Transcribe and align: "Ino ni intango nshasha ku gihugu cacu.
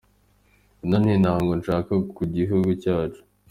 "Ino 0.83 0.97
ni 1.03 1.11
intango 1.15 1.51
nshasha 1.59 1.95
ku 2.15 2.23
gihugu 2.35 2.69
cacu. 2.83 3.21